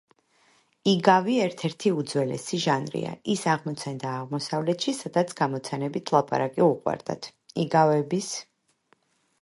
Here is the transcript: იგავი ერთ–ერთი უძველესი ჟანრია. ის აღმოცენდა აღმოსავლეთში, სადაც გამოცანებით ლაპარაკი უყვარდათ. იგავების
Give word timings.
იგავი 0.91 1.35
ერთ–ერთი 1.41 1.91
უძველესი 2.03 2.59
ჟანრია. 2.63 3.11
ის 3.35 3.43
აღმოცენდა 3.53 4.15
აღმოსავლეთში, 4.23 4.97
სადაც 5.03 5.37
გამოცანებით 5.43 6.15
ლაპარაკი 6.17 6.67
უყვარდათ. 6.71 7.33
იგავების 7.67 8.33